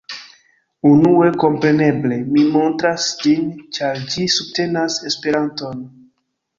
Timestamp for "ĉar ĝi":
3.79-4.29